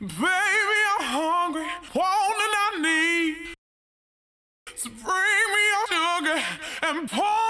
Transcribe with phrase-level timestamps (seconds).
[0.00, 3.54] Baby, I'm hungry, wanting I need.
[4.76, 6.44] So bring me your sugar
[6.82, 7.47] and pour.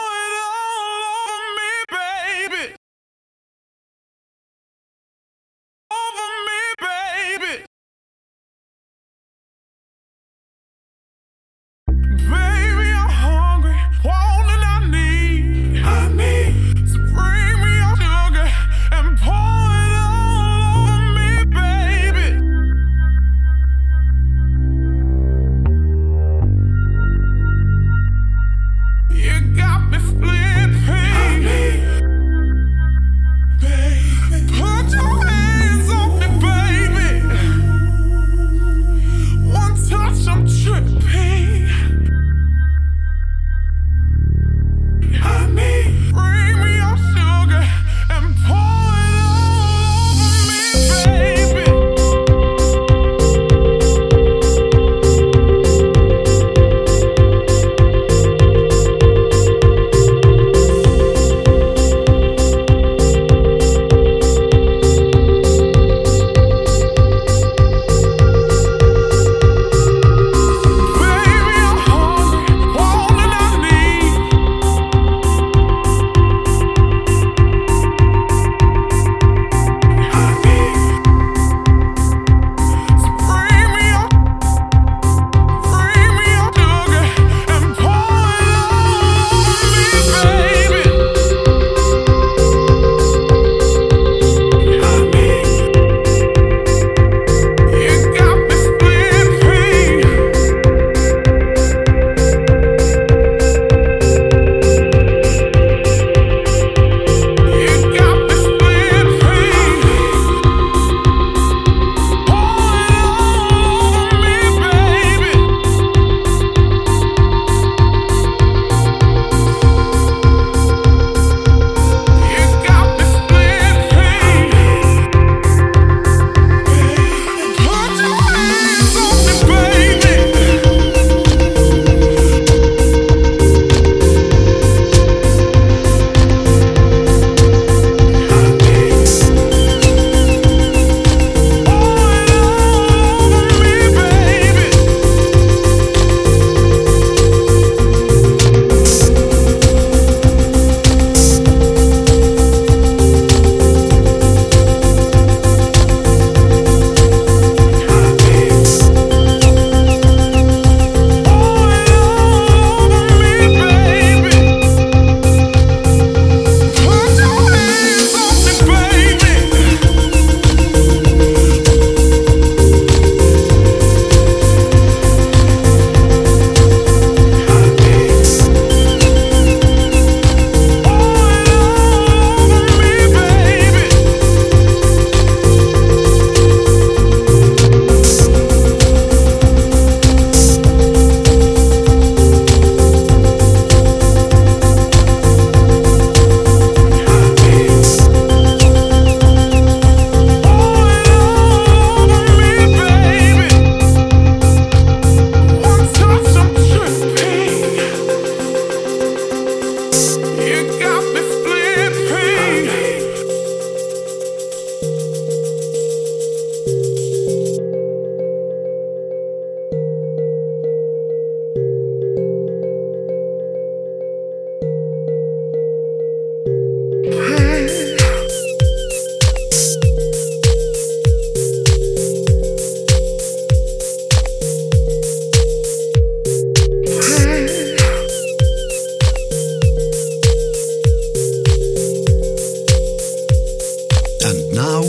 [244.20, 244.82] And now,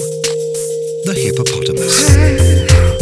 [1.05, 2.98] the hippopotamus.